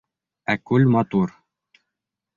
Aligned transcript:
Ә 0.53 0.55
күл 0.69 0.87
матур... 0.95 1.37